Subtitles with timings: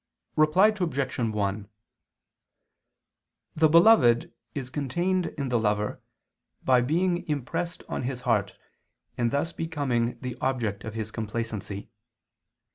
[0.35, 1.19] Reply Obj.
[1.19, 1.69] 1:
[3.55, 6.01] The beloved is contained in the lover,
[6.63, 8.57] by being impressed on his heart
[9.15, 11.91] and thus becoming the object of his complacency.